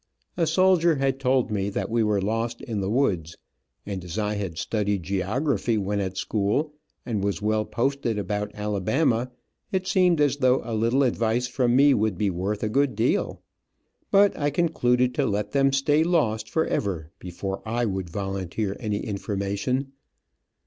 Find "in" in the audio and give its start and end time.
2.61-2.81